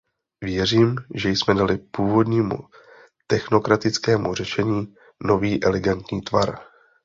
[0.43, 2.55] Věřím, že jsme dali původnímu
[3.27, 6.59] technokratickému řešení nový, elegantní tvar.